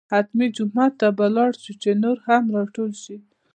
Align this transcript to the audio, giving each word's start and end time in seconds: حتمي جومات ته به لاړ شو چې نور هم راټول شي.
حتمي 0.11 0.47
جومات 0.55 0.93
ته 0.99 1.07
به 1.17 1.25
لاړ 1.35 1.51
شو 1.63 1.73
چې 1.81 1.89
نور 2.03 2.17
هم 2.27 2.43
راټول 2.55 2.91
شي. 3.03 3.17